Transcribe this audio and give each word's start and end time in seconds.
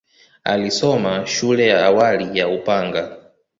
Alisoma 0.43 1.27
shule 1.27 1.67
ya 1.67 1.85
awali 1.85 2.39
ya 2.39 2.47
Upanga. 2.47 3.17